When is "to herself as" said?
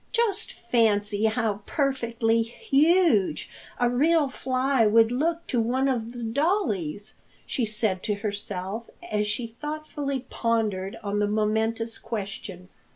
8.01-9.27